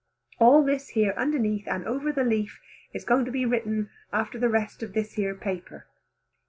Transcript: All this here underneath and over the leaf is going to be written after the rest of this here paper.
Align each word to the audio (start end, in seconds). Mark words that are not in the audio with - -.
All 0.39 0.63
this 0.63 0.89
here 0.89 1.13
underneath 1.15 1.67
and 1.67 1.85
over 1.85 2.11
the 2.11 2.23
leaf 2.23 2.59
is 2.91 3.05
going 3.05 3.23
to 3.25 3.29
be 3.31 3.45
written 3.45 3.91
after 4.11 4.39
the 4.39 4.49
rest 4.49 4.81
of 4.81 4.93
this 4.93 5.13
here 5.13 5.35
paper. 5.35 5.85